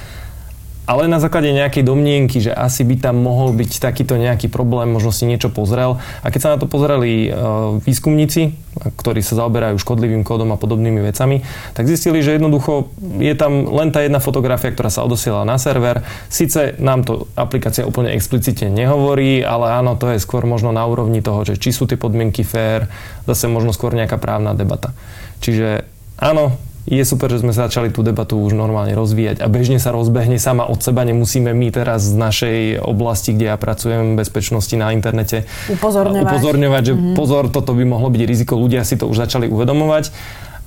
ale 0.91 1.07
na 1.07 1.23
základe 1.23 1.55
nejakej 1.55 1.87
domnienky, 1.87 2.43
že 2.43 2.51
asi 2.51 2.83
by 2.83 2.99
tam 2.99 3.23
mohol 3.23 3.55
byť 3.55 3.79
takýto 3.79 4.19
nejaký 4.19 4.51
problém, 4.51 4.91
možno 4.91 5.15
si 5.15 5.23
niečo 5.23 5.47
pozrel. 5.47 6.03
A 6.27 6.35
keď 6.35 6.41
sa 6.43 6.51
na 6.51 6.59
to 6.59 6.67
pozreli 6.67 7.31
uh, 7.31 7.79
výskumníci, 7.79 8.59
ktorí 8.99 9.23
sa 9.23 9.39
zaoberajú 9.39 9.79
škodlivým 9.79 10.27
kódom 10.27 10.51
a 10.51 10.59
podobnými 10.59 10.99
vecami, 11.07 11.47
tak 11.79 11.87
zistili, 11.87 12.27
že 12.27 12.35
jednoducho 12.43 12.91
je 13.23 13.31
tam 13.39 13.71
len 13.71 13.95
tá 13.95 14.03
jedna 14.03 14.19
fotografia, 14.19 14.75
ktorá 14.75 14.91
sa 14.91 15.07
odosiela 15.07 15.47
na 15.47 15.63
server. 15.63 16.03
Sice 16.27 16.75
nám 16.83 17.07
to 17.07 17.31
aplikácia 17.39 17.87
úplne 17.87 18.11
explicitne 18.11 18.75
nehovorí, 18.75 19.47
ale 19.47 19.71
áno, 19.71 19.95
to 19.95 20.11
je 20.11 20.19
skôr 20.19 20.43
možno 20.43 20.75
na 20.75 20.83
úrovni 20.91 21.23
toho, 21.23 21.47
že 21.47 21.55
či 21.55 21.71
sú 21.71 21.87
tie 21.87 21.95
podmienky 21.95 22.43
fair, 22.43 22.91
zase 23.31 23.47
možno 23.47 23.71
skôr 23.71 23.95
nejaká 23.95 24.19
právna 24.19 24.59
debata. 24.59 24.91
Čiže 25.39 25.87
áno, 26.19 26.59
je 26.89 27.05
super, 27.05 27.29
že 27.29 27.45
sme 27.45 27.53
začali 27.53 27.93
tú 27.93 28.01
debatu 28.01 28.41
už 28.41 28.57
normálne 28.57 28.97
rozvíjať 28.97 29.45
a 29.45 29.47
bežne 29.53 29.77
sa 29.77 29.93
rozbehne 29.93 30.41
sama 30.41 30.65
od 30.65 30.81
seba. 30.81 31.05
Nemusíme 31.05 31.53
my 31.53 31.69
teraz 31.69 32.09
z 32.09 32.17
našej 32.17 32.59
oblasti, 32.81 33.37
kde 33.37 33.53
ja 33.53 33.57
pracujem 33.61 34.17
v 34.17 34.25
bezpečnosti 34.25 34.73
na 34.75 34.97
internete 34.97 35.45
upozorňovať, 35.69 36.25
upozorňovať 36.25 36.83
že 36.83 36.95
mm-hmm. 36.97 37.17
pozor, 37.17 37.45
toto 37.53 37.77
by 37.77 37.85
mohlo 37.85 38.09
byť 38.09 38.23
riziko. 38.25 38.57
Ľudia 38.57 38.83
si 38.89 38.97
to 38.97 39.07
už 39.07 39.29
začali 39.29 39.47
uvedomovať 39.47 40.13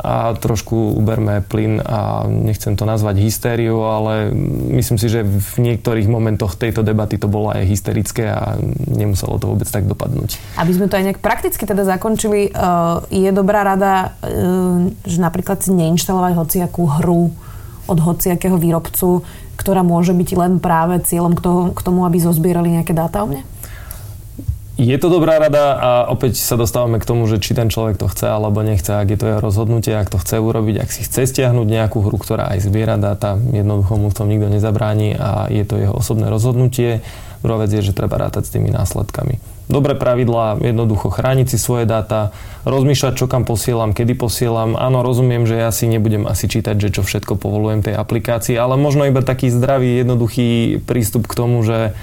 a 0.01 0.33
trošku 0.33 0.97
uberme 0.97 1.45
plyn 1.45 1.77
a 1.77 2.25
nechcem 2.25 2.73
to 2.73 2.83
nazvať 2.83 3.21
hystériou, 3.21 3.85
ale 3.85 4.33
myslím 4.73 4.97
si, 4.97 5.07
že 5.07 5.21
v 5.21 5.53
niektorých 5.61 6.09
momentoch 6.09 6.57
tejto 6.57 6.81
debaty 6.81 7.21
to 7.21 7.29
bolo 7.29 7.53
aj 7.53 7.61
hysterické 7.69 8.33
a 8.33 8.57
nemuselo 8.89 9.37
to 9.37 9.53
vôbec 9.53 9.69
tak 9.69 9.85
dopadnúť. 9.85 10.41
Aby 10.57 10.71
sme 10.73 10.89
to 10.89 10.97
aj 10.97 11.05
nejak 11.05 11.21
prakticky 11.21 11.63
teda 11.69 11.85
zakončili, 11.85 12.49
eh, 12.49 12.53
je 13.13 13.29
dobrá 13.29 13.61
rada, 13.61 14.17
eh, 14.25 14.89
že 15.05 15.21
napríklad 15.21 15.61
si 15.61 15.69
neinštalovať 15.71 16.33
hociakú 16.41 16.83
hru 16.99 17.29
od 17.85 17.97
hociakého 17.99 18.57
výrobcu, 18.57 19.21
ktorá 19.59 19.85
môže 19.85 20.17
byť 20.17 20.29
len 20.33 20.53
práve 20.57 20.97
cieľom 21.05 21.37
k 21.71 21.79
tomu, 21.83 22.07
aby 22.07 22.17
zozbierali 22.17 22.73
nejaké 22.79 22.95
dáta 22.95 23.21
o 23.21 23.29
mne? 23.29 23.45
Je 24.73 24.97
to 24.97 25.05
dobrá 25.05 25.37
rada 25.37 25.77
a 25.77 25.89
opäť 26.09 26.41
sa 26.41 26.57
dostávame 26.57 26.97
k 26.97 27.05
tomu, 27.05 27.29
že 27.29 27.37
či 27.37 27.53
ten 27.53 27.69
človek 27.69 28.01
to 28.01 28.09
chce 28.09 28.25
alebo 28.25 28.65
nechce, 28.65 28.89
ak 28.89 29.05
je 29.05 29.19
to 29.21 29.25
jeho 29.29 29.41
rozhodnutie, 29.41 29.93
ak 29.93 30.09
to 30.09 30.17
chce 30.17 30.41
urobiť, 30.41 30.81
ak 30.81 30.89
si 30.89 31.05
chce 31.05 31.29
stiahnuť 31.29 31.67
nejakú 31.69 32.01
hru, 32.01 32.17
ktorá 32.17 32.49
aj 32.57 32.65
zbiera 32.65 32.97
dáta, 32.97 33.37
jednoducho 33.37 34.01
mu 34.01 34.09
v 34.09 34.17
tom 34.17 34.25
nikto 34.33 34.49
nezabráni 34.49 35.13
a 35.13 35.45
je 35.53 35.61
to 35.61 35.77
jeho 35.77 35.93
osobné 35.93 36.25
rozhodnutie. 36.33 37.05
Druhá 37.45 37.69
vec 37.69 37.69
je, 37.69 37.85
že 37.85 37.93
treba 37.93 38.17
rátať 38.17 38.49
s 38.49 38.53
tými 38.57 38.73
následkami. 38.73 39.37
Dobré 39.69 39.93
pravidlá, 39.93 40.57
jednoducho 40.57 41.13
chrániť 41.13 41.53
si 41.53 41.61
svoje 41.61 41.85
dáta, 41.85 42.33
rozmýšľať, 42.65 43.13
čo 43.13 43.29
kam 43.29 43.45
posielam, 43.45 43.93
kedy 43.93 44.17
posielam. 44.17 44.73
Áno, 44.73 45.05
rozumiem, 45.05 45.45
že 45.45 45.53
ja 45.53 45.69
si 45.69 45.85
nebudem 45.85 46.25
asi 46.25 46.49
čítať, 46.49 46.81
že 46.81 46.89
čo 46.89 47.05
všetko 47.05 47.37
povolujem 47.37 47.85
tej 47.85 47.93
aplikácii, 47.93 48.57
ale 48.57 48.73
možno 48.75 49.05
iba 49.05 49.21
taký 49.21 49.53
zdravý, 49.53 50.01
jednoduchý 50.01 50.81
prístup 50.81 51.29
k 51.29 51.37
tomu, 51.37 51.61
že 51.61 51.93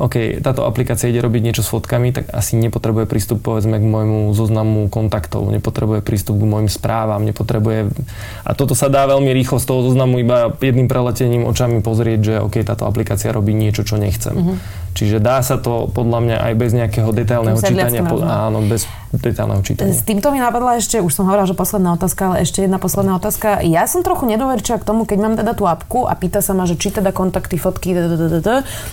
OK, 0.00 0.40
táto 0.40 0.64
aplikácia 0.64 1.12
ide 1.12 1.20
robiť 1.20 1.42
niečo 1.44 1.60
s 1.60 1.68
fotkami, 1.68 2.08
tak 2.16 2.32
asi 2.32 2.56
nepotrebuje 2.56 3.04
prístup 3.04 3.44
povedzme 3.44 3.76
k 3.76 3.84
môjmu 3.84 4.32
zoznamu 4.32 4.88
kontaktov, 4.88 5.44
nepotrebuje 5.52 6.00
prístup 6.00 6.40
k 6.40 6.48
môjim 6.48 6.72
správam, 6.72 7.20
nepotrebuje... 7.20 7.92
A 8.48 8.56
toto 8.56 8.72
sa 8.72 8.88
dá 8.88 9.04
veľmi 9.04 9.28
rýchlo 9.36 9.60
z 9.60 9.68
toho 9.68 9.84
zoznamu 9.84 10.24
iba 10.24 10.56
jedným 10.56 10.88
preletením 10.88 11.44
očami 11.44 11.84
pozrieť, 11.84 12.20
že 12.24 12.34
OK, 12.40 12.64
táto 12.64 12.88
aplikácia 12.88 13.28
robí 13.28 13.52
niečo, 13.52 13.84
čo 13.84 14.00
nechcem. 14.00 14.32
Mm-hmm. 14.32 14.56
Čiže 14.96 15.20
dá 15.20 15.44
sa 15.44 15.60
to 15.60 15.92
podľa 15.92 16.18
mňa 16.24 16.36
aj 16.48 16.52
bez 16.56 16.70
nejakého 16.72 17.10
detailného 17.12 17.60
čítania. 17.60 18.00
Po, 18.02 18.24
áno, 18.24 18.64
bez 18.64 18.88
detailného 19.10 19.62
čítania. 19.66 19.90
S 19.90 20.06
týmto 20.06 20.30
mi 20.30 20.38
napadla 20.38 20.78
ešte, 20.78 21.02
už 21.02 21.10
som 21.10 21.26
hovorila, 21.26 21.50
že 21.50 21.58
posledná 21.58 21.98
otázka, 21.98 22.30
ale 22.30 22.46
ešte 22.46 22.62
jedna 22.62 22.78
posledná 22.78 23.18
otázka. 23.18 23.58
Ja 23.66 23.82
som 23.90 24.06
trochu 24.06 24.30
nedoverčia 24.30 24.78
k 24.78 24.86
tomu, 24.86 25.02
keď 25.02 25.18
mám 25.18 25.34
teda 25.34 25.52
tú 25.58 25.66
apku 25.66 26.06
a 26.06 26.14
pýta 26.14 26.38
sa 26.38 26.54
ma, 26.54 26.70
že 26.70 26.78
či 26.78 26.94
teda 26.94 27.10
kontakty, 27.10 27.58
fotky, 27.58 27.92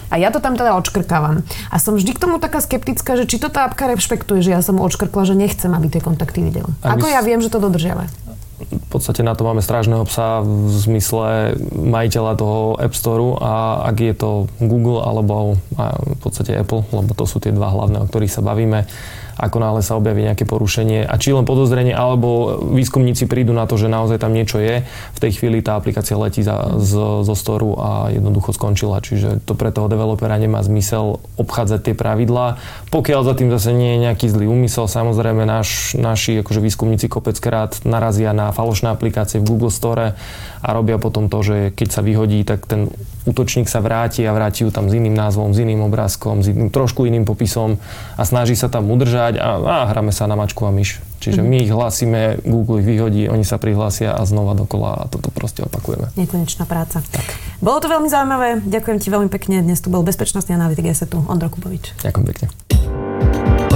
a 0.09 0.15
ja 0.17 0.29
to 0.33 0.41
tam 0.41 0.57
teda 0.57 0.73
odškrkávam. 0.81 1.45
A 1.69 1.75
som 1.77 1.93
vždy 1.93 2.17
k 2.17 2.21
tomu 2.25 2.41
taká 2.41 2.65
skeptická, 2.65 3.13
že 3.13 3.29
či 3.29 3.37
to 3.37 3.53
tá 3.53 3.69
apka 3.69 3.85
rešpektuje, 3.85 4.41
že 4.41 4.51
ja 4.57 4.61
som 4.65 4.81
odškrkla, 4.81 5.29
že 5.29 5.37
nechcem, 5.37 5.69
aby 5.69 5.93
tie 5.93 6.01
kontakty 6.01 6.41
videl. 6.41 6.65
Ako 6.81 7.05
ja 7.05 7.21
viem, 7.21 7.37
že 7.37 7.53
to 7.53 7.61
dodržiava? 7.61 8.09
v 8.57 8.89
podstate 8.89 9.21
na 9.21 9.37
to 9.37 9.45
máme 9.45 9.61
strážneho 9.61 10.01
psa 10.09 10.41
v 10.41 10.73
zmysle 10.73 11.53
majiteľa 11.77 12.33
toho 12.41 12.59
App 12.81 12.97
Store 12.97 13.37
a 13.37 13.85
ak 13.85 13.97
je 14.01 14.13
to 14.17 14.29
Google 14.57 15.05
alebo 15.05 15.61
v 15.77 16.17
podstate 16.17 16.57
Apple, 16.57 16.81
lebo 16.89 17.13
to 17.13 17.29
sú 17.29 17.37
tie 17.37 17.53
dva 17.53 17.69
hlavné, 17.69 18.01
o 18.01 18.09
ktorých 18.09 18.33
sa 18.33 18.41
bavíme, 18.41 18.89
ako 19.37 19.61
náhle 19.61 19.85
sa 19.85 19.93
objaví 19.93 20.25
nejaké 20.25 20.49
porušenie 20.49 21.05
a 21.05 21.13
či 21.21 21.29
len 21.29 21.45
podozrenie, 21.45 21.93
alebo 21.93 22.57
výskumníci 22.73 23.29
prídu 23.29 23.53
na 23.53 23.69
to, 23.69 23.77
že 23.77 23.85
naozaj 23.85 24.17
tam 24.17 24.33
niečo 24.33 24.57
je, 24.57 24.81
v 24.89 25.19
tej 25.21 25.37
chvíli 25.37 25.61
tá 25.61 25.77
aplikácia 25.77 26.17
letí 26.17 26.41
za, 26.41 26.81
z, 26.81 27.21
zo 27.21 27.35
storu 27.37 27.77
a 27.77 28.09
jednoducho 28.09 28.57
skončila. 28.57 29.05
Čiže 29.05 29.45
to 29.45 29.53
pre 29.53 29.69
toho 29.69 29.85
developera 29.85 30.41
nemá 30.41 30.65
zmysel 30.65 31.21
obchádzať 31.37 31.93
tie 31.93 31.93
pravidlá. 31.93 32.57
Pokiaľ 32.89 33.21
za 33.21 33.33
tým 33.37 33.53
zase 33.53 33.69
nie 33.69 33.93
je 33.93 34.03
nejaký 34.09 34.25
zlý 34.25 34.49
úmysel, 34.49 34.89
samozrejme 34.89 35.45
naš, 35.45 35.93
naši 35.93 36.41
akože 36.41 36.57
výskumníci 36.57 37.05
kopeckrát 37.05 37.85
narazia 37.85 38.33
na 38.33 38.47
na 38.47 38.55
falošné 38.55 38.87
aplikácie 38.87 39.43
v 39.43 39.47
Google 39.51 39.73
Store 39.75 40.15
a 40.63 40.69
robia 40.71 40.95
potom 40.95 41.27
to, 41.27 41.43
že 41.43 41.57
keď 41.75 41.87
sa 41.91 42.01
vyhodí, 42.01 42.47
tak 42.47 42.63
ten 42.63 42.87
útočník 43.27 43.67
sa 43.67 43.83
vráti 43.83 44.23
a 44.23 44.31
vráti 44.31 44.63
ju 44.63 44.71
tam 44.71 44.87
s 44.87 44.95
iným 44.95 45.11
názvom, 45.11 45.51
s 45.51 45.59
iným 45.59 45.83
obrázkom, 45.83 46.39
s 46.39 46.47
iným, 46.47 46.71
trošku 46.71 47.03
iným 47.03 47.27
popisom 47.27 47.75
a 48.15 48.23
snaží 48.23 48.55
sa 48.55 48.71
tam 48.71 48.87
udržať 48.87 49.35
a, 49.37 49.59
a 49.59 49.75
hráme 49.91 50.15
sa 50.15 50.25
na 50.25 50.39
mačku 50.39 50.63
a 50.63 50.71
myš. 50.71 51.03
Čiže 51.17 51.41
mm-hmm. 51.41 51.51
my 51.51 51.57
ich 51.65 51.71
hlásime, 51.73 52.21
Google 52.45 52.79
ich 52.79 52.87
vyhodí, 52.87 53.27
oni 53.27 53.43
sa 53.43 53.59
prihlásia 53.59 54.13
a 54.15 54.21
znova 54.23 54.53
dokola 54.55 55.01
a 55.01 55.03
toto 55.09 55.33
proste 55.33 55.65
opakujeme. 55.65 56.13
Nekonečná 56.15 56.63
práca. 56.69 57.03
Tak. 57.03 57.27
Bolo 57.59 57.81
to 57.83 57.91
veľmi 57.91 58.07
zaujímavé, 58.07 58.61
ďakujem 58.63 58.97
ti 59.01 59.09
veľmi 59.09 59.29
pekne. 59.33 59.65
Dnes 59.65 59.81
tu 59.81 59.89
bol 59.89 60.05
bezpečnostný 60.05 60.55
analytik 60.55 60.87
ESETu 60.87 61.25
Ondro 61.25 61.49
Kubovič. 61.49 61.97
Ďakujem 62.05 62.25
pekne. 62.31 62.47